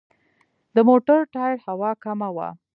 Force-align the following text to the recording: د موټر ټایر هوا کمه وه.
د 0.75 0.77
موټر 0.89 1.19
ټایر 1.33 1.57
هوا 1.67 1.91
کمه 2.03 2.29
وه. 2.35 2.49